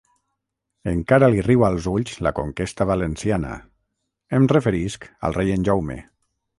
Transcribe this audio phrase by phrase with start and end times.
[0.91, 3.53] Encara li riu als ulls la conquesta valenciana;
[4.39, 6.05] em referisc al rei en Jaume.